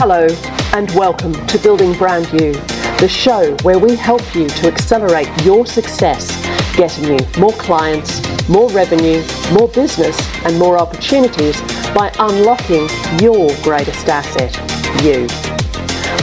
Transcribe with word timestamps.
Hello, 0.00 0.28
and 0.74 0.88
welcome 0.92 1.34
to 1.48 1.58
Building 1.58 1.92
Brand 1.94 2.26
You, 2.40 2.52
the 3.00 3.08
show 3.08 3.56
where 3.64 3.80
we 3.80 3.96
help 3.96 4.22
you 4.32 4.46
to 4.46 4.68
accelerate 4.68 5.28
your 5.44 5.66
success, 5.66 6.30
getting 6.76 7.02
you 7.02 7.18
more 7.36 7.52
clients, 7.54 8.22
more 8.48 8.70
revenue, 8.70 9.24
more 9.52 9.66
business, 9.66 10.16
and 10.44 10.56
more 10.56 10.78
opportunities 10.78 11.60
by 11.92 12.12
unlocking 12.20 12.88
your 13.20 13.50
greatest 13.64 14.06
asset, 14.06 14.54
you. 15.02 15.26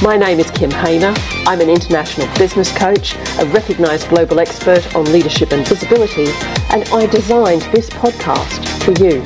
My 0.02 0.16
name 0.16 0.40
is 0.40 0.50
Kym 0.52 0.72
Hamer. 0.72 1.14
I'm 1.46 1.60
an 1.60 1.70
international 1.70 2.34
business 2.38 2.74
coach, 2.78 3.14
a 3.42 3.46
recognized 3.48 4.08
global 4.08 4.40
expert 4.40 4.96
on 4.96 5.04
leadership 5.12 5.52
and 5.52 5.68
visibility, 5.68 6.28
and 6.72 6.88
I 6.94 7.08
designed 7.08 7.64
this 7.74 7.90
podcast 7.90 8.86
for 8.86 8.94
you 9.04 9.22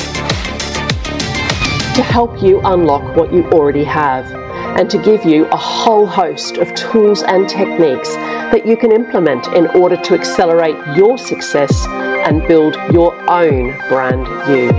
to 1.99 2.03
help 2.03 2.41
you 2.41 2.61
unlock 2.61 3.03
what 3.17 3.33
you 3.33 3.43
already 3.49 3.83
have 3.83 4.25
and 4.79 4.89
to 4.89 4.97
give 4.99 5.25
you 5.25 5.45
a 5.47 5.57
whole 5.57 6.05
host 6.05 6.55
of 6.55 6.73
tools 6.73 7.23
and 7.23 7.49
techniques 7.49 8.15
that 8.53 8.65
you 8.65 8.77
can 8.77 8.93
implement 8.93 9.45
in 9.47 9.67
order 9.75 9.97
to 9.97 10.13
accelerate 10.13 10.77
your 10.95 11.17
success 11.17 11.85
and 12.25 12.47
build 12.47 12.73
your 12.93 13.13
own 13.29 13.77
brand 13.89 14.25
you. 14.47 14.71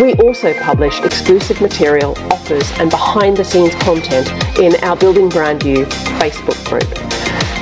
We 0.00 0.14
also 0.22 0.54
publish 0.60 1.00
exclusive 1.00 1.60
material, 1.60 2.16
offers, 2.30 2.70
and 2.78 2.88
behind 2.88 3.36
the 3.36 3.44
scenes 3.44 3.74
content 3.82 4.28
in 4.60 4.76
our 4.84 4.96
Building 4.96 5.28
Brand 5.28 5.64
You 5.64 5.86
Facebook 6.20 6.64
group. 6.68 7.11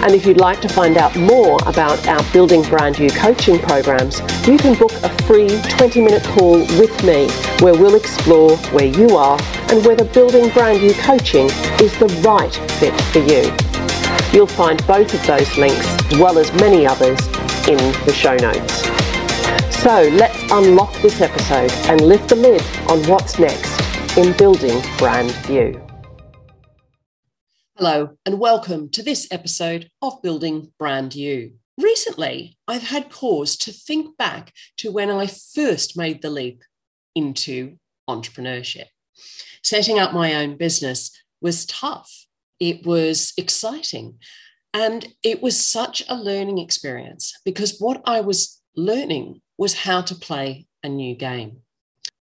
And 0.03 0.15
if 0.15 0.25
you'd 0.25 0.41
like 0.41 0.61
to 0.63 0.69
find 0.69 0.97
out 0.97 1.15
more 1.15 1.59
about 1.67 2.07
our 2.07 2.23
Building 2.33 2.63
Brand 2.63 2.99
You 2.99 3.11
coaching 3.11 3.59
programs, 3.59 4.21
you 4.47 4.57
can 4.57 4.79
book 4.79 4.93
a 5.03 5.23
free 5.25 5.61
20 5.69 6.01
minute 6.01 6.25
call 6.25 6.59
with 6.81 7.05
me 7.05 7.29
where 7.63 7.75
we'll 7.75 7.97
explore 7.97 8.57
where 8.73 8.87
you 8.87 9.17
are 9.17 9.39
and 9.71 9.85
whether 9.85 10.05
Building 10.05 10.49
Brand 10.51 10.81
You 10.81 10.95
coaching 10.95 11.47
is 11.81 11.97
the 11.99 12.09
right 12.25 12.55
fit 12.79 12.99
for 13.13 13.19
you. 13.19 13.55
You'll 14.33 14.47
find 14.47 14.85
both 14.87 15.13
of 15.13 15.27
those 15.27 15.57
links, 15.59 15.87
as 16.13 16.19
well 16.19 16.39
as 16.39 16.53
many 16.55 16.87
others, 16.87 17.19
in 17.69 17.79
the 18.07 18.13
show 18.13 18.37
notes. 18.37 18.83
So 19.83 20.09
let's 20.15 20.41
unlock 20.51 20.95
this 21.03 21.21
episode 21.21 21.73
and 21.91 22.01
lift 22.01 22.29
the 22.31 22.37
lid 22.37 22.63
on 22.89 23.03
what's 23.09 23.39
next 23.39 23.81
in 24.17 24.37
Building 24.37 24.81
Brand 24.99 25.35
You. 25.49 25.90
Hello, 27.83 28.11
and 28.27 28.39
welcome 28.39 28.91
to 28.91 29.03
this 29.03 29.27
episode 29.31 29.89
of 30.03 30.21
Building 30.21 30.71
Brand 30.79 31.15
You. 31.15 31.55
Recently, 31.79 32.59
I've 32.69 32.83
had 32.83 33.11
cause 33.11 33.57
to 33.57 33.73
think 33.73 34.19
back 34.19 34.53
to 34.77 34.93
when 34.93 35.11
I 35.11 35.27
first 35.27 35.97
made 35.97 36.21
the 36.21 36.29
leap 36.29 36.63
into 37.15 37.79
entrepreneurship. 38.07 38.85
Setting 39.63 39.99
up 39.99 40.13
my 40.13 40.35
own 40.35 40.59
business 40.59 41.11
was 41.41 41.65
tough, 41.65 42.27
it 42.61 42.85
was 42.85 43.33
exciting, 43.39 44.19
and 44.75 45.15
it 45.23 45.41
was 45.41 45.59
such 45.59 46.03
a 46.07 46.15
learning 46.15 46.59
experience 46.59 47.33
because 47.47 47.79
what 47.79 48.03
I 48.05 48.21
was 48.21 48.61
learning 48.77 49.41
was 49.57 49.73
how 49.73 50.03
to 50.03 50.15
play 50.15 50.67
a 50.83 50.89
new 50.91 51.15
game. 51.17 51.63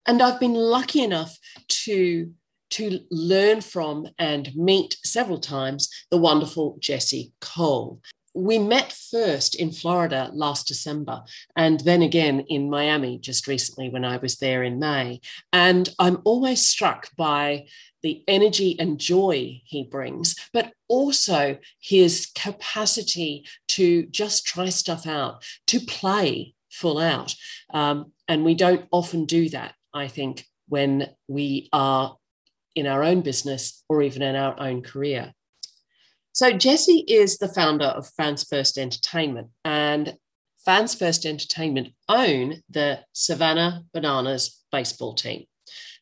And 0.07 0.23
I've 0.23 0.39
been 0.39 0.55
lucky 0.55 1.03
enough 1.03 1.37
to 1.83 2.33
to 2.71 3.01
learn 3.11 3.61
from 3.61 4.09
and 4.19 4.55
meet 4.55 4.97
several 5.05 5.39
times 5.39 5.89
the 6.11 6.19
wonderful 6.19 6.77
Jesse 6.81 7.33
Cole. 7.41 8.01
We 8.35 8.59
met 8.59 8.93
first 8.93 9.55
in 9.55 9.73
Florida 9.73 10.31
last 10.33 10.69
December, 10.69 11.25
and 11.57 11.81
then 11.81 12.03
again 12.03 12.41
in 12.49 12.71
Miami 12.71 13.19
just 13.19 13.49
recently 13.49 13.89
when 13.89 14.05
I 14.05 14.19
was 14.19 14.37
there 14.37 14.63
in 14.63 14.79
May. 14.79 15.21
And 15.53 15.89
I'm 15.99 16.21
always 16.25 16.65
struck 16.65 17.09
by 17.17 17.67
the 18.03 18.23
energy 18.29 18.79
and 18.79 19.01
joy 19.01 19.61
he 19.65 19.83
brings, 19.83 20.37
but 20.53 20.73
also 20.89 21.59
his 21.81 22.27
capacity 22.35 23.45
to 23.69 24.07
just 24.07 24.47
try 24.47 24.69
stuff 24.69 25.07
out, 25.07 25.45
to 25.67 25.81
play 25.81 26.55
full 26.71 26.99
out. 26.99 27.35
Um, 27.75 28.13
and 28.29 28.45
we 28.45 28.55
don't 28.55 28.87
often 28.93 29.25
do 29.25 29.49
that, 29.49 29.75
I 29.93 30.07
think, 30.07 30.47
when 30.69 31.09
we 31.27 31.69
are 31.73 32.17
in 32.79 32.87
our 32.87 33.03
own 33.03 33.21
business 33.21 33.85
or 33.89 34.03
even 34.03 34.23
in 34.23 34.37
our 34.37 34.59
own 34.59 34.83
career. 34.83 35.33
So, 36.33 36.53
Jesse 36.53 37.05
is 37.09 37.39
the 37.39 37.49
founder 37.49 37.87
of 37.87 38.09
Fans 38.17 38.45
First 38.45 38.79
Entertainment, 38.79 39.49
and 39.65 40.17
Fans 40.65 40.95
First 40.95 41.27
Entertainment 41.27 41.89
own 42.09 42.63
the 42.71 43.01
Savannah 43.13 43.83
Bananas 43.93 44.63
baseball 44.71 45.15
team. 45.15 45.47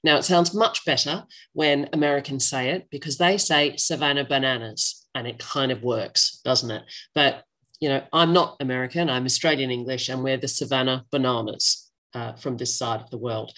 Now, 0.05 0.19
it 0.19 0.25
sounds 0.25 0.55
much 0.55 0.85
better 0.85 1.25
when 1.53 1.89
Americans 1.93 2.47
say 2.47 2.71
it 2.71 2.89
because 2.91 3.17
they 3.19 3.39
say 3.39 3.77
Savannah 3.77 4.27
Bananas, 4.27 5.07
and 5.15 5.27
it 5.27 5.39
kind 5.39 5.73
of 5.73 5.83
works, 5.83 6.41
doesn't 6.45 6.71
it? 6.71 6.83
But, 7.15 7.45
you 7.81 7.89
know, 7.89 8.03
I'm 8.13 8.33
not 8.33 8.57
American, 8.61 9.09
I'm 9.09 9.25
Australian 9.25 9.71
English, 9.71 10.09
and 10.09 10.23
we're 10.23 10.37
the 10.37 10.49
Savannah 10.49 11.05
Bananas 11.11 11.86
uh, 12.15 12.33
from 12.35 12.57
this 12.57 12.77
side 12.77 13.01
of 13.01 13.11
the 13.11 13.19
world. 13.19 13.53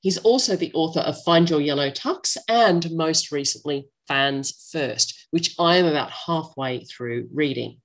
He's 0.00 0.18
also 0.18 0.54
the 0.54 0.72
author 0.74 1.00
of 1.00 1.22
Find 1.22 1.48
Your 1.48 1.60
Yellow 1.60 1.90
Tux 1.90 2.36
and 2.48 2.90
most 2.90 3.32
recently, 3.32 3.88
Fans 4.06 4.68
First, 4.70 5.28
which 5.30 5.54
I 5.58 5.76
am 5.76 5.86
about 5.86 6.10
halfway 6.10 6.84
through 6.84 7.28
reading. 7.32 7.80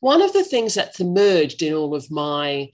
One 0.00 0.22
of 0.22 0.32
the 0.32 0.44
things 0.44 0.74
that's 0.74 1.00
emerged 1.00 1.62
in 1.62 1.74
all 1.74 1.94
of 1.94 2.10
my, 2.10 2.70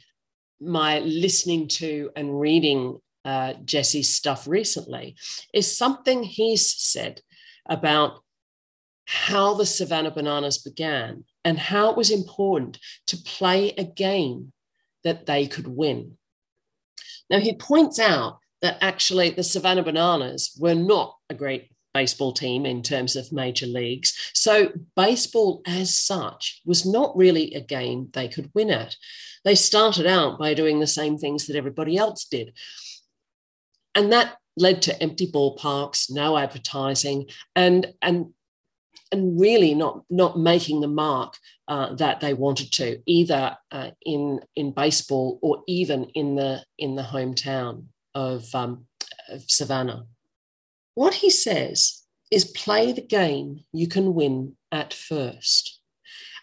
my 0.60 1.00
listening 1.00 1.69
to 1.69 2.10
and 2.16 2.41
reading 2.41 2.98
uh, 3.25 3.54
Jesse's 3.64 4.12
stuff 4.12 4.47
recently 4.47 5.16
is 5.53 5.76
something 5.76 6.22
he's 6.22 6.70
said 6.70 7.20
about 7.66 8.22
how 9.06 9.54
the 9.54 9.66
Savannah 9.66 10.10
Bananas 10.10 10.59
began 10.59 11.25
and 11.44 11.59
how 11.59 11.91
it 11.91 11.97
was 11.97 12.10
important 12.10 12.78
to 13.06 13.16
play 13.16 13.72
a 13.72 13.84
game 13.84 14.53
that 15.03 15.26
they 15.26 15.47
could 15.47 15.66
win. 15.66 16.16
Now, 17.30 17.40
he 17.40 17.54
points 17.54 17.98
out 17.98 18.38
that 18.62 18.78
actually 18.80 19.30
the 19.30 19.42
Savannah 19.42 19.82
Bananas 19.82 20.56
were 20.58 20.74
not 20.74 21.16
a 21.28 21.34
great 21.34 21.70
baseball 21.92 22.32
team 22.32 22.66
in 22.66 22.82
terms 22.82 23.16
of 23.16 23.32
major 23.32 23.66
leagues. 23.66 24.30
So, 24.34 24.72
baseball 24.96 25.62
as 25.66 25.94
such 25.94 26.60
was 26.66 26.84
not 26.84 27.16
really 27.16 27.54
a 27.54 27.60
game 27.60 28.08
they 28.12 28.28
could 28.28 28.50
win 28.54 28.70
at. 28.70 28.96
They 29.44 29.54
started 29.54 30.06
out 30.06 30.38
by 30.38 30.54
doing 30.54 30.80
the 30.80 30.86
same 30.86 31.16
things 31.16 31.46
that 31.46 31.56
everybody 31.56 31.96
else 31.96 32.24
did. 32.24 32.52
And 33.94 34.12
that 34.12 34.36
led 34.56 34.82
to 34.82 35.02
empty 35.02 35.30
ballparks, 35.30 36.10
no 36.10 36.36
advertising, 36.36 37.28
and, 37.54 37.92
and, 38.02 38.32
and 39.14 39.41
really 39.41 39.75
not, 39.75 40.02
not 40.10 40.38
making 40.38 40.80
the 40.80 40.88
mark 40.88 41.38
uh, 41.69 41.94
that 41.94 42.20
they 42.20 42.34
wanted 42.34 42.70
to, 42.72 43.00
either 43.06 43.56
uh, 43.70 43.91
in, 44.04 44.41
in 44.56 44.72
baseball 44.72 45.38
or 45.41 45.62
even 45.66 46.04
in 46.14 46.34
the, 46.34 46.62
in 46.78 46.97
the 46.97 47.02
hometown 47.02 47.84
of, 48.14 48.52
um, 48.54 48.86
of 49.28 49.41
Savannah. 49.48 50.06
What 50.94 51.14
he 51.14 51.30
says 51.30 52.02
is 52.30 52.44
play 52.44 52.92
the 52.92 53.06
game 53.20 53.64
you 53.72 53.86
can 53.86 54.14
win 54.14 54.56
at 54.70 54.92
first. 54.92 55.81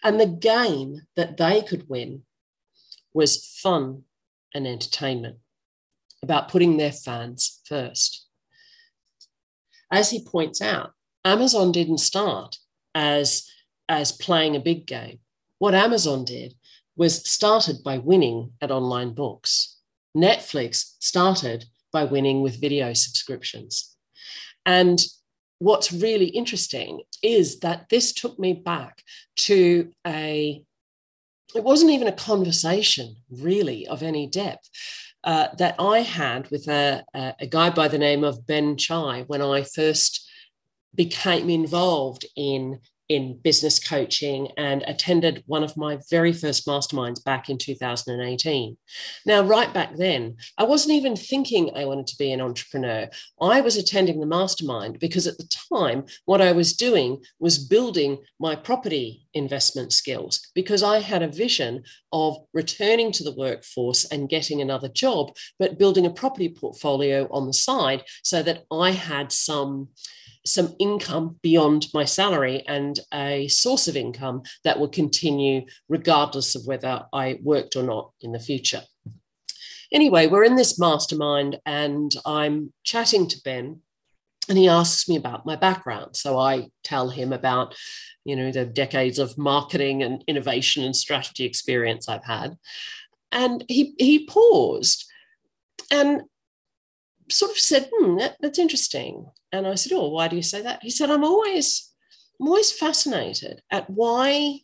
And 0.03 0.19
the 0.19 0.25
game 0.27 1.01
that 1.15 1.37
they 1.37 1.61
could 1.61 1.89
win 1.89 2.23
was 3.13 3.45
fun 3.61 4.03
and 4.53 4.65
entertainment, 4.65 5.37
about 6.23 6.49
putting 6.49 6.77
their 6.77 6.91
fans 6.91 7.61
first. 7.65 8.27
As 9.91 10.09
he 10.09 10.23
points 10.23 10.61
out, 10.61 10.93
Amazon 11.23 11.71
didn't 11.71 11.99
start 11.99 12.57
as, 12.95 13.49
as 13.87 14.11
playing 14.11 14.55
a 14.55 14.59
big 14.59 14.85
game. 14.85 15.19
What 15.59 15.75
Amazon 15.75 16.25
did 16.25 16.55
was 16.95 17.27
started 17.29 17.83
by 17.83 17.97
winning 17.97 18.53
at 18.61 18.71
online 18.71 19.13
books. 19.13 19.77
Netflix 20.15 20.95
started 20.99 21.65
by 21.93 22.03
winning 22.03 22.41
with 22.41 22.59
video 22.59 22.93
subscriptions. 22.93 23.95
And 24.65 24.99
what's 25.59 25.93
really 25.93 26.27
interesting 26.27 27.01
is 27.21 27.59
that 27.59 27.87
this 27.89 28.13
took 28.13 28.39
me 28.39 28.53
back 28.53 29.03
to 29.35 29.91
a, 30.05 30.63
it 31.55 31.63
wasn't 31.63 31.91
even 31.91 32.07
a 32.07 32.13
conversation 32.13 33.15
really 33.29 33.87
of 33.87 34.03
any 34.03 34.27
depth. 34.27 34.69
Uh, 35.23 35.49
that 35.55 35.75
I 35.77 35.99
had 35.99 36.49
with 36.49 36.67
a, 36.67 37.03
a 37.13 37.45
guy 37.45 37.69
by 37.69 37.87
the 37.87 37.99
name 37.99 38.23
of 38.23 38.47
Ben 38.47 38.75
Chai 38.75 39.21
when 39.27 39.39
I 39.39 39.61
first 39.61 40.27
became 40.95 41.49
involved 41.49 42.25
in 42.35 42.79
in 43.11 43.37
business 43.43 43.77
coaching 43.77 44.47
and 44.55 44.83
attended 44.87 45.43
one 45.45 45.63
of 45.63 45.75
my 45.75 45.99
very 46.09 46.31
first 46.31 46.65
masterminds 46.65 47.21
back 47.21 47.49
in 47.49 47.57
2018. 47.57 48.77
Now, 49.25 49.41
right 49.41 49.73
back 49.73 49.97
then, 49.97 50.37
I 50.57 50.63
wasn't 50.63 50.93
even 50.93 51.17
thinking 51.17 51.71
I 51.75 51.83
wanted 51.83 52.07
to 52.07 52.17
be 52.17 52.31
an 52.31 52.39
entrepreneur. 52.39 53.09
I 53.41 53.59
was 53.59 53.75
attending 53.75 54.21
the 54.21 54.25
mastermind 54.25 54.97
because 54.99 55.27
at 55.27 55.37
the 55.37 55.49
time, 55.73 56.05
what 56.23 56.39
I 56.39 56.53
was 56.53 56.71
doing 56.71 57.21
was 57.37 57.59
building 57.59 58.19
my 58.39 58.55
property 58.55 59.27
investment 59.33 59.93
skills 59.93 60.49
because 60.55 60.83
I 60.83 60.99
had 60.99 61.21
a 61.21 61.27
vision 61.27 61.83
of 62.11 62.37
returning 62.53 63.11
to 63.13 63.23
the 63.23 63.35
workforce 63.35 64.05
and 64.05 64.29
getting 64.29 64.61
another 64.61 64.89
job, 64.89 65.35
but 65.59 65.79
building 65.79 66.05
a 66.05 66.11
property 66.11 66.49
portfolio 66.49 67.27
on 67.31 67.47
the 67.47 67.53
side 67.53 68.03
so 68.23 68.43
that 68.43 68.65
I 68.71 68.91
had 68.91 69.31
some 69.31 69.89
some 70.43 70.75
income 70.79 71.37
beyond 71.43 71.85
my 71.93 72.03
salary 72.03 72.63
and 72.67 72.99
a 73.13 73.47
source 73.47 73.87
of 73.87 73.95
income 73.95 74.41
that 74.63 74.79
will 74.79 74.87
continue 74.87 75.63
regardless 75.87 76.55
of 76.55 76.65
whether 76.65 77.05
I 77.13 77.39
worked 77.43 77.75
or 77.75 77.83
not 77.83 78.11
in 78.21 78.31
the 78.31 78.39
future. 78.39 78.81
Anyway, 79.91 80.27
we're 80.27 80.45
in 80.45 80.55
this 80.55 80.79
mastermind 80.79 81.59
and 81.65 82.11
I'm 82.25 82.73
chatting 82.83 83.27
to 83.27 83.41
Ben 83.43 83.81
and 84.49 84.57
he 84.57 84.67
asks 84.67 85.07
me 85.07 85.15
about 85.15 85.45
my 85.45 85.55
background. 85.55 86.15
So 86.15 86.37
I 86.37 86.69
tell 86.83 87.09
him 87.09 87.31
about, 87.31 87.75
you 88.25 88.35
know, 88.35 88.51
the 88.51 88.65
decades 88.65 89.19
of 89.19 89.37
marketing 89.37 90.03
and 90.03 90.23
innovation 90.27 90.83
and 90.83 90.95
strategy 90.95 91.45
experience 91.45 92.09
I've 92.09 92.25
had. 92.25 92.57
And 93.31 93.63
he, 93.67 93.93
he 93.97 94.25
paused 94.25 95.05
and 95.91 96.23
sort 97.29 97.51
of 97.51 97.57
said, 97.57 97.89
hmm, 97.93 98.17
that, 98.17 98.35
that's 98.41 98.59
interesting. 98.59 99.27
And 99.51 99.67
I 99.67 99.75
said, 99.75 99.93
oh, 99.93 100.09
why 100.09 100.27
do 100.27 100.35
you 100.35 100.41
say 100.41 100.61
that? 100.63 100.81
He 100.81 100.89
said, 100.89 101.09
I'm 101.11 101.23
always, 101.23 101.91
I'm 102.39 102.47
always 102.47 102.71
fascinated 102.71 103.61
at 103.69 103.89
why, 103.89 104.59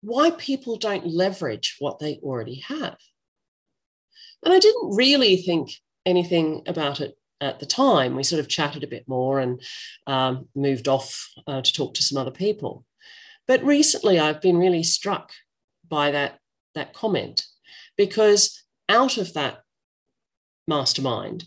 why 0.00 0.30
people 0.30 0.76
don't 0.76 1.06
leverage 1.06 1.76
what 1.80 1.98
they 1.98 2.18
already 2.22 2.60
have. 2.60 2.96
And 4.44 4.54
I 4.54 4.58
didn't 4.58 4.96
really 4.96 5.36
think 5.36 5.70
anything 6.06 6.62
about 6.66 7.00
it 7.00 7.17
at 7.40 7.60
the 7.60 7.66
time. 7.66 8.14
We 8.14 8.22
sort 8.22 8.40
of 8.40 8.48
chatted 8.48 8.84
a 8.84 8.88
bit 8.88 9.06
more 9.06 9.40
and 9.40 9.62
um, 10.06 10.48
moved 10.54 10.88
off 10.88 11.30
uh, 11.46 11.62
to 11.62 11.72
talk 11.72 11.94
to 11.94 12.02
some 12.02 12.18
other 12.18 12.30
people. 12.30 12.84
But 13.46 13.64
recently, 13.64 14.18
I've 14.18 14.42
been 14.42 14.58
really 14.58 14.82
struck 14.82 15.32
by 15.88 16.10
that, 16.10 16.38
that 16.74 16.92
comment 16.92 17.44
because 17.96 18.62
out 18.88 19.16
of 19.16 19.32
that 19.34 19.62
mastermind, 20.66 21.44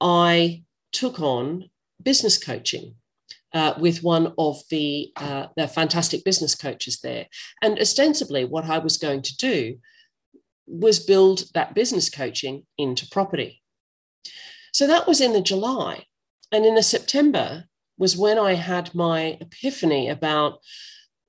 I 0.00 0.64
took 0.92 1.20
on 1.20 1.70
business 2.02 2.42
coaching. 2.42 2.94
Uh, 3.54 3.72
with 3.78 4.02
one 4.02 4.34
of 4.36 4.60
the 4.68 5.10
uh, 5.16 5.46
the 5.56 5.66
fantastic 5.66 6.22
business 6.22 6.54
coaches 6.54 7.00
there, 7.02 7.26
and 7.62 7.78
ostensibly, 7.78 8.44
what 8.44 8.66
I 8.66 8.76
was 8.76 8.98
going 8.98 9.22
to 9.22 9.36
do 9.38 9.78
was 10.66 11.00
build 11.00 11.44
that 11.54 11.74
business 11.74 12.10
coaching 12.10 12.66
into 12.76 13.08
property. 13.08 13.62
So 14.78 14.86
that 14.86 15.08
was 15.08 15.20
in 15.20 15.32
the 15.32 15.40
July, 15.40 16.04
and 16.52 16.64
in 16.64 16.76
the 16.76 16.84
September 16.84 17.64
was 17.98 18.16
when 18.16 18.38
I 18.38 18.52
had 18.52 18.94
my 18.94 19.36
epiphany 19.40 20.08
about 20.08 20.60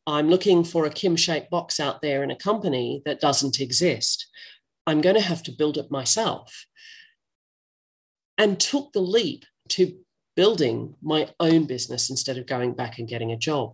I'm 0.05 0.29
looking 0.29 0.63
for 0.63 0.85
a 0.85 0.91
Kym 0.91 1.17
shaped 1.17 1.49
box 1.49 1.79
out 1.79 2.03
there 2.03 2.21
in 2.21 2.29
a 2.29 2.35
company 2.35 3.01
that 3.05 3.19
doesn't 3.19 3.59
exist. 3.59 4.27
I'm 4.85 5.01
going 5.01 5.15
to 5.15 5.29
have 5.31 5.41
to 5.41 5.51
build 5.51 5.79
it 5.79 5.89
myself 5.89 6.67
and 8.37 8.59
took 8.59 8.93
the 8.93 9.01
leap 9.01 9.45
to 9.69 9.97
building 10.35 10.93
my 11.01 11.29
own 11.39 11.65
business 11.65 12.07
instead 12.07 12.37
of 12.37 12.45
going 12.45 12.73
back 12.73 12.99
and 12.99 13.07
getting 13.07 13.31
a 13.31 13.35
job. 13.35 13.73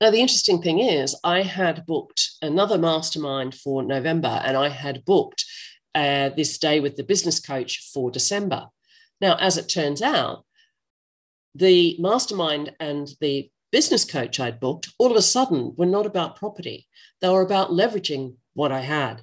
Now, 0.00 0.12
the 0.12 0.20
interesting 0.20 0.62
thing 0.62 0.78
is, 0.78 1.18
I 1.24 1.42
had 1.42 1.84
booked 1.84 2.30
another 2.40 2.78
mastermind 2.78 3.56
for 3.56 3.82
November 3.82 4.40
and 4.44 4.56
I 4.56 4.68
had 4.68 5.04
booked 5.04 5.46
uh, 5.94 6.30
this 6.30 6.58
day 6.58 6.80
with 6.80 6.96
the 6.96 7.04
business 7.04 7.40
coach 7.40 7.90
for 7.92 8.10
December. 8.10 8.68
Now, 9.20 9.36
as 9.38 9.56
it 9.56 9.68
turns 9.68 10.02
out, 10.02 10.44
the 11.54 11.96
mastermind 11.98 12.74
and 12.80 13.08
the 13.20 13.50
business 13.70 14.04
coach 14.04 14.40
I'd 14.40 14.60
booked 14.60 14.88
all 14.98 15.10
of 15.10 15.16
a 15.16 15.22
sudden 15.22 15.74
were 15.76 15.86
not 15.86 16.06
about 16.06 16.36
property. 16.36 16.86
They 17.20 17.28
were 17.28 17.42
about 17.42 17.70
leveraging 17.70 18.36
what 18.54 18.72
I 18.72 18.80
had. 18.80 19.22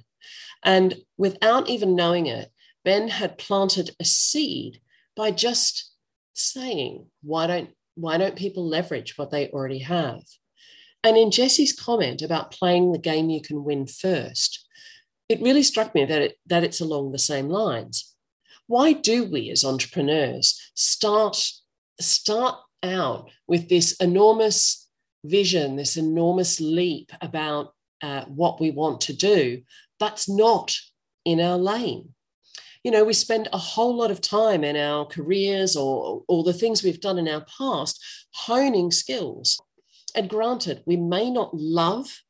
And 0.64 0.96
without 1.16 1.68
even 1.68 1.96
knowing 1.96 2.26
it, 2.26 2.50
Ben 2.84 3.08
had 3.08 3.38
planted 3.38 3.90
a 4.00 4.04
seed 4.04 4.80
by 5.16 5.30
just 5.30 5.92
saying, 6.34 7.06
why 7.22 7.46
don't, 7.46 7.70
why 7.94 8.16
don't 8.16 8.36
people 8.36 8.66
leverage 8.66 9.16
what 9.16 9.30
they 9.30 9.48
already 9.48 9.80
have? 9.80 10.22
And 11.02 11.16
in 11.16 11.30
Jesse's 11.30 11.72
comment 11.72 12.22
about 12.22 12.52
playing 12.52 12.92
the 12.92 12.98
game 12.98 13.30
you 13.30 13.40
can 13.40 13.64
win 13.64 13.86
first, 13.86 14.66
it 15.30 15.40
really 15.40 15.62
struck 15.62 15.94
me 15.94 16.04
that, 16.04 16.22
it, 16.22 16.36
that 16.46 16.64
it's 16.64 16.80
along 16.80 17.12
the 17.12 17.18
same 17.18 17.48
lines. 17.48 18.14
Why 18.66 18.92
do 18.92 19.24
we 19.24 19.50
as 19.50 19.64
entrepreneurs 19.64 20.60
start, 20.74 21.42
start 22.00 22.56
out 22.82 23.30
with 23.46 23.68
this 23.68 23.92
enormous 24.00 24.88
vision, 25.24 25.76
this 25.76 25.96
enormous 25.96 26.60
leap 26.60 27.12
about 27.20 27.74
uh, 28.02 28.24
what 28.24 28.60
we 28.60 28.70
want 28.70 29.00
to 29.02 29.12
do, 29.12 29.62
that's 29.98 30.28
not 30.28 30.76
in 31.24 31.40
our 31.40 31.56
lane? 31.56 32.10
you 32.82 32.90
know, 32.90 33.04
we 33.04 33.12
spend 33.12 33.48
a 33.52 33.58
whole 33.58 33.94
lot 33.94 34.10
of 34.10 34.20
time 34.20 34.64
in 34.64 34.76
our 34.76 35.04
careers 35.04 35.76
or, 35.76 36.22
or 36.28 36.42
the 36.42 36.52
things 36.52 36.82
we've 36.82 37.00
done 37.00 37.18
in 37.18 37.28
our 37.28 37.44
past 37.58 38.02
honing 38.32 38.90
skills. 38.90 39.60
And 40.14 40.30
granted, 40.30 40.82
we 40.86 40.96
may 40.96 41.30
not 41.30 41.54
love 41.54 42.22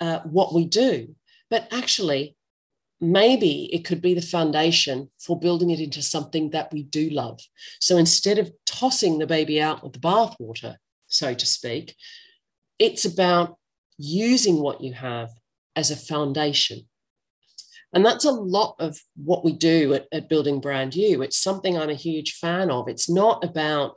uh, 0.00 0.20
what 0.20 0.54
we 0.54 0.64
do, 0.64 1.14
but 1.50 1.68
actually, 1.72 2.36
maybe 3.00 3.68
it 3.72 3.84
could 3.84 4.00
be 4.00 4.14
the 4.14 4.22
foundation 4.22 5.10
for 5.18 5.38
building 5.38 5.70
it 5.70 5.80
into 5.80 6.02
something 6.02 6.50
that 6.50 6.72
we 6.72 6.82
do 6.82 7.10
love. 7.10 7.40
So 7.80 7.96
instead 7.96 8.38
of 8.38 8.52
tossing 8.66 9.18
the 9.18 9.26
baby 9.26 9.60
out 9.60 9.82
with 9.82 9.92
the 9.92 9.98
bathwater, 9.98 10.76
so 11.06 11.34
to 11.34 11.46
speak, 11.46 11.96
it's 12.78 13.04
about 13.04 13.56
using 13.98 14.60
what 14.60 14.80
you 14.80 14.92
have 14.92 15.30
as 15.76 15.90
a 15.90 15.96
foundation 15.96 16.86
and 17.94 18.04
that's 18.04 18.24
a 18.24 18.32
lot 18.32 18.74
of 18.80 19.00
what 19.14 19.44
we 19.44 19.52
do 19.52 19.94
at, 19.94 20.08
at 20.12 20.28
Building 20.28 20.60
Brand 20.60 20.96
You. 20.96 21.22
It's 21.22 21.38
something 21.38 21.78
I'm 21.78 21.90
a 21.90 21.94
huge 21.94 22.32
fan 22.32 22.68
of. 22.70 22.88
It's 22.88 23.08
not 23.08 23.44
about 23.44 23.94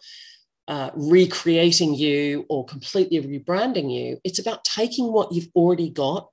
uh, 0.67 0.91
recreating 0.94 1.95
you 1.95 2.45
or 2.47 2.63
completely 2.63 3.19
rebranding 3.19 3.91
you. 3.91 4.19
It's 4.23 4.38
about 4.38 4.63
taking 4.63 5.11
what 5.11 5.31
you've 5.31 5.49
already 5.55 5.89
got, 5.89 6.29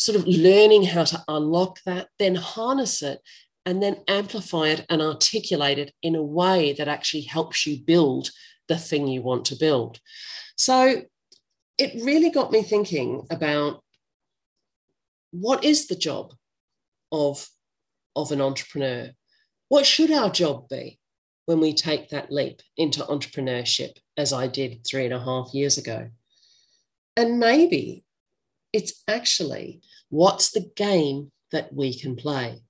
sort 0.00 0.16
of 0.16 0.26
learning 0.26 0.82
how 0.82 1.04
to 1.04 1.22
unlock 1.28 1.78
that, 1.84 2.08
then 2.18 2.34
harness 2.34 3.02
it, 3.02 3.20
and 3.66 3.82
then 3.82 4.02
amplify 4.08 4.68
it 4.68 4.86
and 4.88 5.02
articulate 5.02 5.78
it 5.78 5.92
in 6.02 6.14
a 6.14 6.22
way 6.22 6.72
that 6.72 6.88
actually 6.88 7.20
helps 7.20 7.66
you 7.66 7.78
build 7.84 8.30
the 8.66 8.78
thing 8.78 9.06
you 9.06 9.20
want 9.20 9.44
to 9.44 9.56
build. 9.56 10.00
So 10.56 11.02
it 11.76 12.02
really 12.02 12.30
got 12.30 12.50
me 12.50 12.62
thinking 12.62 13.26
about 13.30 13.84
what 15.32 15.64
is 15.64 15.86
the 15.86 15.96
job 15.96 16.32
of, 17.12 17.46
of 18.16 18.32
an 18.32 18.40
entrepreneur. 18.40 19.10
What 19.68 19.84
should 19.84 20.10
our 20.10 20.30
job 20.30 20.68
be 20.70 20.98
when 21.44 21.60
we 21.60 21.74
take 21.74 22.08
that 22.08 22.32
leap 22.32 22.62
into 22.78 23.00
entrepreneurship, 23.00 23.98
as 24.16 24.32
I 24.32 24.46
did 24.46 24.86
three 24.86 25.04
and 25.04 25.14
a 25.14 25.22
half 25.22 25.52
years 25.52 25.76
ago? 25.76 26.08
And 27.16 27.38
maybe 27.38 28.04
it's 28.72 29.02
actually 29.08 29.82
what's 30.10 30.50
the 30.50 30.70
game 30.76 31.32
that 31.52 31.72
we 31.72 31.98
can 31.98 32.16
play? 32.16 32.60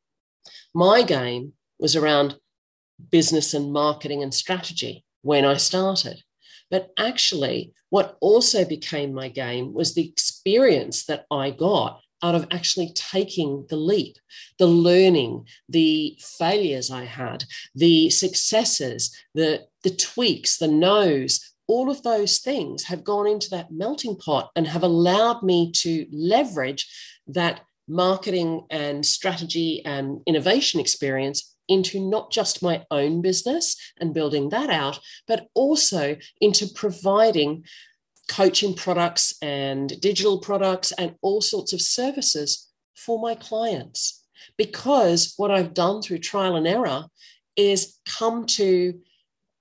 My 0.74 1.02
game 1.02 1.54
was 1.78 1.96
around 1.96 2.36
business 3.10 3.54
and 3.54 3.72
marketing 3.72 4.22
and 4.22 4.32
strategy 4.32 5.04
when 5.22 5.44
I 5.44 5.56
started. 5.56 6.22
But 6.70 6.90
actually, 6.98 7.72
what 7.88 8.16
also 8.20 8.64
became 8.64 9.12
my 9.12 9.28
game 9.28 9.74
was 9.74 9.94
the 9.94 10.08
experience 10.08 11.04
that 11.06 11.26
I 11.30 11.50
got 11.50 12.00
out 12.22 12.34
of 12.34 12.46
actually 12.50 12.92
taking 12.94 13.66
the 13.68 13.76
leap, 13.76 14.16
the 14.58 14.66
learning, 14.66 15.46
the 15.68 16.18
failures 16.38 16.90
I 16.90 17.04
had, 17.04 17.44
the 17.74 18.10
successes, 18.10 19.16
the, 19.34 19.66
the 19.82 19.90
tweaks, 19.90 20.58
the 20.58 20.68
no's, 20.68 21.49
all 21.70 21.88
of 21.88 22.02
those 22.02 22.38
things 22.38 22.82
have 22.82 23.04
gone 23.04 23.28
into 23.28 23.48
that 23.48 23.70
melting 23.70 24.16
pot 24.16 24.50
and 24.56 24.66
have 24.66 24.82
allowed 24.82 25.40
me 25.40 25.70
to 25.70 26.04
leverage 26.10 26.84
that 27.28 27.60
marketing 27.86 28.66
and 28.70 29.06
strategy 29.06 29.80
and 29.84 30.20
innovation 30.26 30.80
experience 30.80 31.54
into 31.68 32.00
not 32.00 32.32
just 32.32 32.60
my 32.60 32.84
own 32.90 33.22
business 33.22 33.76
and 34.00 34.12
building 34.12 34.48
that 34.48 34.68
out, 34.68 34.98
but 35.28 35.46
also 35.54 36.16
into 36.40 36.66
providing 36.74 37.64
coaching 38.28 38.74
products 38.74 39.32
and 39.40 40.00
digital 40.00 40.40
products 40.40 40.90
and 40.90 41.14
all 41.22 41.40
sorts 41.40 41.72
of 41.72 41.80
services 41.80 42.68
for 42.96 43.20
my 43.20 43.36
clients. 43.36 44.24
Because 44.58 45.34
what 45.36 45.52
I've 45.52 45.72
done 45.72 46.02
through 46.02 46.18
trial 46.18 46.56
and 46.56 46.66
error 46.66 47.04
is 47.54 47.96
come 48.04 48.44
to 48.46 48.98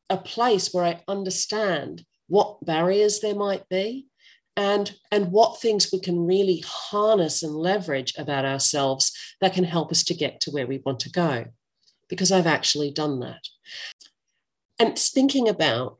a 0.09 0.17
place 0.17 0.73
where 0.73 0.85
I 0.85 1.03
understand 1.07 2.05
what 2.27 2.65
barriers 2.65 3.19
there 3.19 3.35
might 3.35 3.67
be 3.69 4.07
and, 4.55 4.93
and 5.11 5.31
what 5.31 5.61
things 5.61 5.89
we 5.91 5.99
can 5.99 6.25
really 6.25 6.63
harness 6.65 7.43
and 7.43 7.53
leverage 7.53 8.13
about 8.17 8.45
ourselves 8.45 9.11
that 9.41 9.53
can 9.53 9.63
help 9.63 9.91
us 9.91 10.03
to 10.03 10.13
get 10.13 10.41
to 10.41 10.51
where 10.51 10.67
we 10.67 10.81
want 10.85 10.99
to 11.01 11.11
go. 11.11 11.45
Because 12.07 12.31
I've 12.31 12.47
actually 12.47 12.91
done 12.91 13.19
that. 13.19 13.47
And 14.79 14.89
it's 14.89 15.11
thinking 15.11 15.47
about 15.47 15.99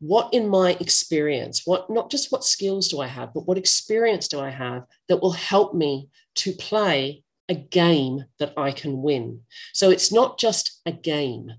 what 0.00 0.34
in 0.34 0.48
my 0.48 0.76
experience 0.80 1.62
what 1.64 1.88
not 1.88 2.10
just 2.10 2.30
what 2.30 2.44
skills 2.44 2.88
do 2.88 3.00
i 3.00 3.06
have 3.06 3.32
but 3.32 3.46
what 3.46 3.56
experience 3.56 4.28
do 4.28 4.38
i 4.38 4.50
have 4.50 4.84
that 5.08 5.22
will 5.22 5.32
help 5.32 5.72
me 5.74 6.08
to 6.34 6.52
play 6.52 7.22
a 7.48 7.54
game 7.54 8.22
that 8.38 8.52
i 8.56 8.70
can 8.70 9.00
win 9.00 9.40
so 9.72 9.88
it's 9.90 10.12
not 10.12 10.38
just 10.38 10.82
a 10.84 10.92
game 10.92 11.52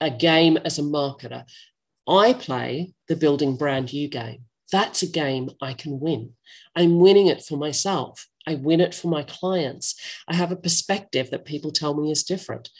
a 0.00 0.10
game 0.10 0.56
as 0.64 0.78
a 0.78 0.82
marketer. 0.82 1.44
I 2.08 2.32
play 2.32 2.94
the 3.08 3.16
building 3.16 3.56
brand 3.56 3.92
you 3.92 4.08
game. 4.08 4.44
That's 4.72 5.02
a 5.02 5.06
game 5.06 5.50
I 5.60 5.74
can 5.74 6.00
win. 6.00 6.34
I'm 6.74 6.98
winning 6.98 7.26
it 7.26 7.42
for 7.42 7.56
myself. 7.56 8.26
I 8.46 8.54
win 8.54 8.80
it 8.80 8.94
for 8.94 9.08
my 9.08 9.22
clients. 9.22 9.94
I 10.26 10.34
have 10.34 10.52
a 10.52 10.56
perspective 10.56 11.30
that 11.30 11.44
people 11.44 11.72
tell 11.72 11.94
me 11.94 12.10
is 12.10 12.24
different. 12.24 12.70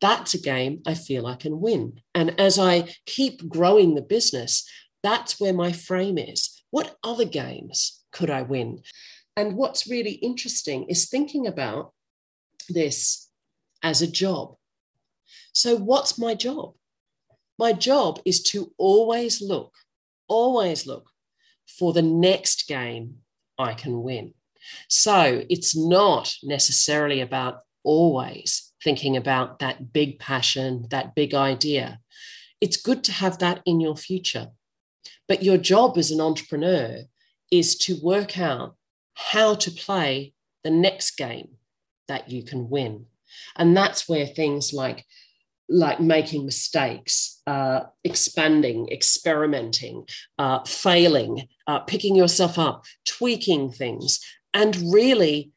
That's 0.00 0.32
a 0.32 0.40
game 0.40 0.80
I 0.86 0.94
feel 0.94 1.26
I 1.26 1.34
can 1.36 1.60
win. 1.60 2.00
And 2.14 2.40
as 2.40 2.58
I 2.58 2.94
keep 3.04 3.48
growing 3.48 3.94
the 3.94 4.02
business, 4.02 4.68
that's 5.02 5.38
where 5.38 5.52
my 5.52 5.72
frame 5.72 6.18
is. 6.18 6.62
What 6.70 6.96
other 7.02 7.24
games 7.24 8.02
could 8.12 8.30
I 8.30 8.42
win? 8.42 8.82
And 9.36 9.56
what's 9.56 9.86
really 9.86 10.12
interesting 10.12 10.84
is 10.84 11.08
thinking 11.08 11.46
about 11.46 11.92
this 12.68 13.28
as 13.82 14.02
a 14.02 14.10
job. 14.10 14.56
So, 15.52 15.76
what's 15.76 16.18
my 16.18 16.34
job? 16.34 16.74
My 17.58 17.72
job 17.72 18.20
is 18.24 18.42
to 18.44 18.72
always 18.78 19.42
look, 19.42 19.74
always 20.28 20.86
look 20.86 21.10
for 21.66 21.92
the 21.92 22.02
next 22.02 22.66
game 22.66 23.18
I 23.58 23.74
can 23.74 24.02
win. 24.02 24.34
So, 24.88 25.44
it's 25.48 25.76
not 25.76 26.34
necessarily 26.42 27.20
about 27.20 27.60
always 27.82 28.72
thinking 28.82 29.16
about 29.16 29.58
that 29.58 29.92
big 29.92 30.18
passion, 30.18 30.86
that 30.90 31.14
big 31.14 31.34
idea. 31.34 32.00
It's 32.60 32.76
good 32.76 33.04
to 33.04 33.12
have 33.12 33.38
that 33.38 33.62
in 33.66 33.80
your 33.80 33.96
future. 33.96 34.48
But 35.28 35.42
your 35.42 35.58
job 35.58 35.96
as 35.96 36.10
an 36.10 36.20
entrepreneur 36.20 37.04
is 37.50 37.76
to 37.78 38.00
work 38.02 38.38
out 38.38 38.76
how 39.14 39.54
to 39.54 39.70
play 39.70 40.34
the 40.64 40.70
next 40.70 41.12
game 41.12 41.56
that 42.08 42.30
you 42.30 42.42
can 42.42 42.68
win. 42.68 43.06
And 43.56 43.76
that's 43.76 44.08
where 44.08 44.26
things 44.26 44.72
like 44.72 45.04
like 45.70 46.00
making 46.00 46.44
mistakes, 46.44 47.40
uh, 47.46 47.82
expanding, 48.02 48.88
experimenting, 48.90 50.04
uh, 50.36 50.64
failing, 50.64 51.46
uh, 51.68 51.78
picking 51.80 52.16
yourself 52.16 52.58
up, 52.58 52.84
tweaking 53.06 53.70
things, 53.70 54.18
and 54.52 54.76
really 54.92 55.52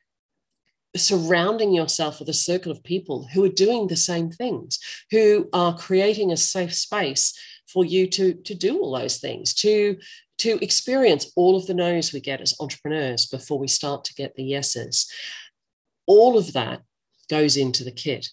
surrounding 0.96 1.74
yourself 1.74 2.20
with 2.20 2.30
a 2.30 2.34
circle 2.34 2.72
of 2.72 2.84
people 2.84 3.28
who 3.34 3.44
are 3.44 3.50
doing 3.50 3.88
the 3.88 3.96
same 3.96 4.30
things, 4.30 4.78
who 5.10 5.50
are 5.52 5.76
creating 5.76 6.32
a 6.32 6.38
safe 6.38 6.76
space 6.76 7.34
for 7.68 7.84
you 7.84 8.06
to, 8.06 8.36
to 8.36 8.54
do 8.54 8.80
all 8.80 8.96
those 8.96 9.18
things, 9.18 9.56
to, 9.56 9.98
to 10.38 10.64
experience 10.64 11.32
all 11.36 11.56
of 11.56 11.66
the 11.66 11.74
no's 11.74 12.14
we 12.14 12.20
get 12.20 12.40
as 12.42 12.54
entrepreneurs 12.60 13.26
before 13.26 13.58
we 13.58 13.68
start 13.68 14.04
to 14.04 14.14
get 14.14 14.36
the 14.36 14.44
yeses. 14.44 15.12
All 16.06 16.38
of 16.38 16.54
that 16.54 16.84
goes 17.30 17.58
into 17.58 17.84
the 17.84 17.92
kit. 17.92 18.30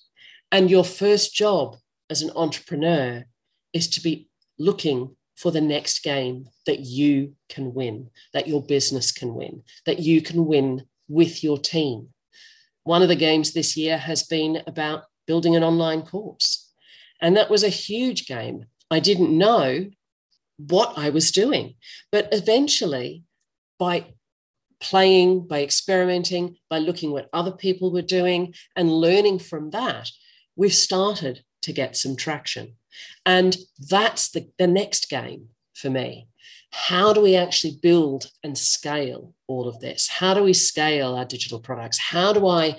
And 0.53 0.71
your 0.71 0.85
first 0.85 1.35
job 1.35 1.77
as 2.09 2.23
an 2.23 2.31
entrepreneur 2.35 3.25
is 3.73 3.89
to 3.91 4.01
be 4.01 4.29
looking 4.59 5.17
for 5.37 5.51
the 5.51 5.61
next 5.61 6.01
game 6.01 6.49
that 6.67 6.81
you 6.81 7.35
can 7.49 7.73
win, 7.73 8.11
that 8.35 8.47
your 8.47 8.63
business 8.63 9.11
can 9.11 9.35
win, 9.35 9.63
that 9.87 10.01
you 10.01 10.21
can 10.21 10.45
win 10.45 10.87
with 11.09 11.43
your 11.43 11.59
team. 11.59 12.09
One 12.85 13.03
of 13.03 13.09
the 13.09 13.17
games 13.17 13.53
this 13.53 13.77
year 13.77 13.97
has 13.97 14.23
been 14.23 14.63
about 14.67 15.05
building 15.27 15.57
an 15.57 15.65
online 15.65 16.03
course. 16.03 16.71
And 17.21 17.37
that 17.37 17.51
was 17.51 17.63
a 17.63 17.69
huge 17.69 18.27
game. 18.27 18.67
I 18.91 19.01
didn't 19.01 19.37
know 19.37 19.91
what 20.57 20.95
I 20.97 21.11
was 21.11 21.31
doing. 21.31 21.77
But 22.11 22.29
eventually, 22.33 23.25
by 23.79 24.07
playing, 24.81 25.47
by 25.47 25.63
experimenting, 25.63 26.57
by 26.69 26.79
looking 26.79 27.13
what 27.13 27.29
other 27.33 27.53
people 27.53 27.93
were 27.93 28.03
doing 28.03 28.55
and 28.77 28.91
learning 28.93 29.39
from 29.39 29.71
that, 29.71 30.11
we've 30.57 30.75
started 30.75 31.45
to 31.63 31.73
get 31.73 31.97
some 31.97 32.17
traction. 32.17 32.75
And 33.25 33.57
that's 33.79 34.31
the, 34.31 34.49
the 34.59 34.67
next 34.67 35.09
game 35.09 35.49
for 35.75 35.91
me. 35.91 36.29
How 36.73 37.13
do 37.13 37.21
we 37.21 37.35
actually 37.37 37.79
build 37.83 38.31
and 38.45 38.57
scale 38.57 39.35
all 39.49 39.69
of 39.69 39.81
this? 39.81 40.09
How 40.09 40.35
do 40.35 40.43
we 40.43 40.53
scale 40.53 41.15
our 41.15 41.25
digital 41.25 41.61
products? 41.61 41.99
How 41.99 42.33
do 42.33 42.47
I 42.47 42.79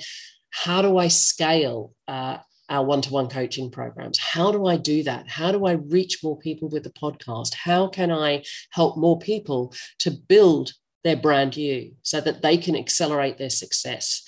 how 0.53 0.81
do 0.81 0.97
I 0.97 1.07
scale 1.07 1.93
uh, 2.09 2.37
our 2.71 2.85
one 2.85 3.01
to 3.01 3.11
one 3.11 3.27
coaching 3.27 3.69
programs. 3.69 4.17
How 4.17 4.51
do 4.51 4.65
I 4.65 4.77
do 4.77 5.03
that? 5.03 5.29
How 5.29 5.51
do 5.51 5.65
I 5.65 5.73
reach 5.73 6.23
more 6.23 6.37
people 6.37 6.69
with 6.69 6.83
the 6.83 6.89
podcast? 6.89 7.53
How 7.53 7.87
can 7.87 8.11
I 8.11 8.43
help 8.71 8.97
more 8.97 9.19
people 9.19 9.73
to 9.99 10.11
build 10.11 10.71
their 11.03 11.17
brand 11.17 11.57
you 11.57 11.93
so 12.01 12.21
that 12.21 12.41
they 12.41 12.57
can 12.57 12.75
accelerate 12.75 13.37
their 13.37 13.49
success 13.49 14.23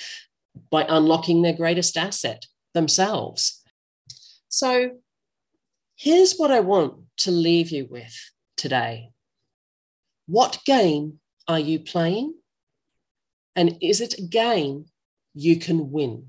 by 0.69 0.85
unlocking 0.89 1.41
their 1.41 1.53
greatest 1.53 1.97
asset 1.97 2.45
themselves? 2.73 3.61
So, 4.49 4.91
here's 5.95 6.35
what 6.35 6.51
I 6.51 6.59
want 6.59 6.95
to 7.17 7.31
leave 7.31 7.71
you 7.71 7.87
with 7.89 8.13
today. 8.57 9.09
What 10.27 10.59
game 10.65 11.19
are 11.47 11.59
you 11.59 11.79
playing? 11.79 12.35
And 13.55 13.77
is 13.81 14.01
it 14.01 14.17
a 14.17 14.21
game 14.21 14.85
you 15.33 15.57
can 15.57 15.91
win? 15.91 16.27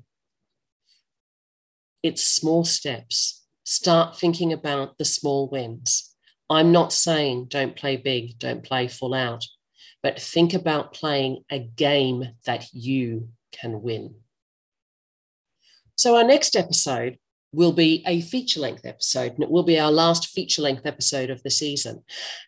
It's 2.02 2.26
small 2.26 2.64
steps. 2.64 3.44
Start 3.64 4.18
thinking 4.18 4.52
about 4.52 4.98
the 4.98 5.04
small 5.04 5.48
wins. 5.48 6.14
I'm 6.50 6.72
not 6.72 6.92
saying 6.92 7.46
don't 7.46 7.74
play 7.74 7.96
big, 7.96 8.38
don't 8.38 8.62
play 8.62 8.88
full 8.88 9.14
out, 9.14 9.44
but 10.02 10.20
think 10.20 10.52
about 10.52 10.92
playing 10.92 11.44
a 11.50 11.58
game 11.58 12.28
that 12.44 12.66
you 12.72 13.30
can 13.52 13.80
win. 13.80 14.16
So, 15.96 16.16
our 16.16 16.24
next 16.24 16.56
episode 16.56 17.18
will 17.54 17.72
be 17.72 18.02
a 18.06 18.20
feature 18.20 18.60
length 18.60 18.84
episode, 18.84 19.32
and 19.32 19.42
it 19.42 19.50
will 19.50 19.62
be 19.62 19.78
our 19.78 19.92
last 19.92 20.28
feature 20.28 20.62
length 20.62 20.86
episode 20.86 21.30
of 21.30 21.42
the 21.42 21.50
season. 21.50 22.02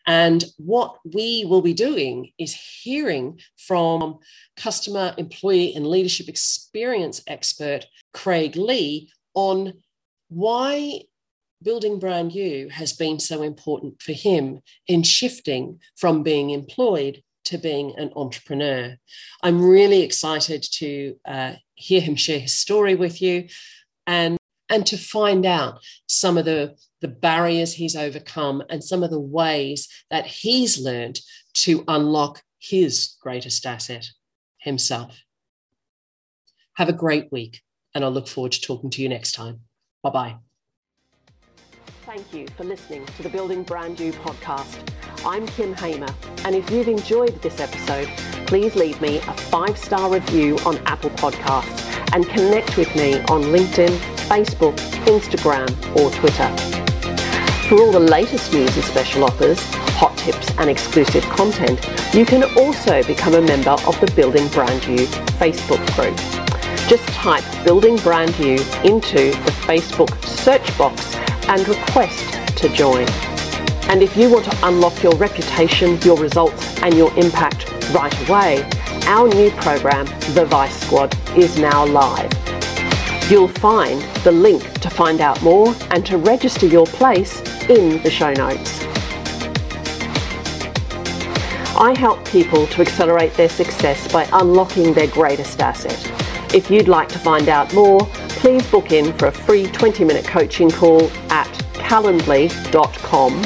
And 0.07 0.45
what 0.57 0.99
we 1.05 1.45
will 1.47 1.63
be 1.63 1.75
doing 1.75 2.33
is 2.39 2.55
hearing 2.55 3.41
from 3.57 4.19
customer, 4.57 5.15
employee, 5.17 5.75
and 5.75 5.87
leadership 5.87 6.29
experience 6.29 7.23
expert 7.27 7.87
Craig 8.13 8.57
Lee 8.57 9.11
on 9.35 9.75
why 10.29 11.03
building 11.63 11.99
brand 11.99 12.33
you 12.35 12.69
has 12.69 12.93
been 12.93 13.19
so 13.19 13.43
important 13.43 14.03
for 14.03 14.13
him 14.13 14.61
in 14.87 15.03
shifting 15.03 15.81
from 15.97 16.23
being 16.23 16.51
employed 16.51 17.23
to 17.45 17.59
being 17.59 17.95
an 17.97 18.11
entrepreneur. 18.17 18.97
I'm 19.43 19.65
really 19.65 20.03
excited 20.03 20.67
to 20.73 21.17
uh, 21.25 21.53
hear 21.77 22.01
him 22.01 22.17
share 22.17 22.41
his 22.41 22.55
story 22.55 22.95
with 22.95 23.23
you 23.23 23.49
and 24.07 24.37
and 24.69 24.85
to 24.87 24.97
find 24.97 25.47
out 25.47 25.79
some 26.09 26.37
of 26.37 26.45
the, 26.45 26.75
the 27.01 27.07
barriers 27.07 27.75
he's 27.75 27.95
overcome 27.95 28.65
and 28.69 28.83
some 28.83 29.05
of 29.05 29.11
the 29.11 29.21
ways 29.21 29.89
that 30.11 30.27
he's 30.27 30.81
learned 30.81 31.21
to 31.55 31.85
unlock 31.87 32.43
his 32.59 33.15
greatest 33.21 33.65
asset 33.65 34.09
himself. 34.59 35.23
Have 36.75 36.89
a 36.89 36.93
great 36.93 37.31
week 37.31 37.63
and 37.95 38.05
I 38.05 38.09
look 38.09 38.27
forward 38.27 38.53
to 38.53 38.61
talking 38.61 38.91
to 38.91 39.03
you 39.03 39.09
next 39.09 39.33
time. 39.33 39.61
Bye 40.03 40.11
bye. 40.11 40.37
Thank 42.05 42.33
you 42.33 42.47
for 42.57 42.65
listening 42.65 43.05
to 43.07 43.23
the 43.23 43.29
Building 43.29 43.63
Brand 43.63 43.99
You 43.99 44.13
podcast. 44.13 44.79
I'm 45.25 45.47
Kym 45.49 45.77
Hamer, 45.77 46.15
and 46.45 46.55
if 46.55 46.71
you've 46.71 46.87
enjoyed 46.87 47.43
this 47.43 47.59
episode, 47.59 48.09
please 48.47 48.77
leave 48.77 49.01
me 49.01 49.19
a 49.19 49.33
five 49.33 49.77
star 49.77 50.11
review 50.11 50.57
on 50.65 50.79
Apple 50.87 51.11
Podcasts 51.11 51.83
and 52.15 52.27
connect 52.29 52.77
with 52.77 52.95
me 52.95 53.19
on 53.23 53.43
LinkedIn, 53.43 53.91
Facebook, 54.29 54.77
Instagram, 55.07 55.69
or 55.97 56.11
Twitter. 56.13 56.49
For 57.69 57.81
all 57.81 57.91
the 57.91 58.01
latest 58.01 58.53
news 58.53 58.75
and 58.77 58.85
special 58.85 59.25
offers, 59.25 59.59
hot 59.97 60.17
tips, 60.19 60.51
and 60.59 60.71
exclusive 60.71 61.25
content, 61.25 61.85
you 62.15 62.25
can 62.25 62.45
also 62.57 63.03
become 63.03 63.35
a 63.35 63.41
member 63.41 63.71
of 63.71 64.01
the 64.01 64.11
Building 64.15 64.47
Brand 64.49 64.87
You 64.87 65.07
Facebook 65.39 65.85
group. 65.97 66.17
Just 66.89 67.07
type 67.09 67.45
Building 67.65 67.97
Brand 67.97 68.39
You 68.39 68.55
into 68.85 69.33
the 69.33 69.53
Facebook 69.67 70.25
search 70.25 70.79
box 70.79 71.17
and 71.49 71.67
request 71.67 72.57
to 72.59 72.69
join. 72.69 73.07
And 73.89 74.03
if 74.03 74.17
you 74.17 74.31
want 74.31 74.45
to 74.45 74.67
unlock 74.67 75.03
your 75.03 75.15
reputation, 75.17 76.01
your 76.03 76.17
results, 76.17 76.81
and 76.83 76.95
your 76.95 77.13
impact 77.19 77.76
right 77.91 78.29
away, 78.29 78.69
our 79.07 79.29
new 79.29 79.51
program, 79.53 80.07
The 80.35 80.45
Vice 80.47 80.79
Squad, 80.81 81.17
is 81.37 81.59
now 81.59 81.85
live. 81.87 82.31
You'll 83.31 83.49
find 83.49 84.01
the 84.25 84.33
link 84.33 84.63
to 84.81 84.91
find 84.91 85.21
out 85.21 85.43
more 85.43 85.75
and 85.91 86.05
to 86.07 86.19
register 86.19 86.67
your 86.67 86.87
place 86.87 87.41
in 87.69 88.03
the 88.03 88.11
show 88.11 88.33
notes. 88.33 88.83
I 91.79 91.95
help 91.99 92.27
people 92.29 92.67
to 92.69 92.81
accelerate 92.81 93.35
their 93.35 93.49
success 93.49 94.11
by 94.13 94.29
unlocking 94.33 94.95
their 94.95 95.09
greatest 95.09 95.61
asset 95.61 96.17
if 96.55 96.71
you'd 96.71 96.89
like 96.89 97.09
to 97.11 97.19
find 97.19 97.49
out 97.49 97.75
more, 97.75 98.01
please 98.41 98.67
book 98.71 98.93
in 98.93 99.13
for 99.15 99.27
a 99.27 99.33
free 99.33 99.67
20 99.67 100.05
minute 100.05 100.25
coaching 100.25 100.71
call 100.71 101.11
at 101.31 101.53
calendly.com 101.75 103.43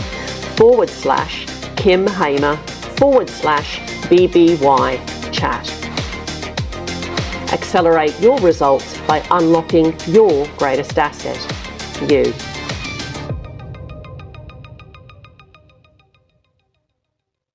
forward 0.57 0.91
slash 0.91 1.47
Kym 1.77 2.09
Hamer 2.09 2.57
forward 2.97 3.29
slash 3.29 3.81
BBY 4.11 5.33
chat. 5.33 5.71
Accelerate 7.53 8.19
your 8.19 8.37
results 8.41 9.01
by 9.03 9.25
unlocking 9.31 9.95
your 10.09 10.49
greatest 10.59 10.99
asset, 10.99 11.39
you. 12.11 12.35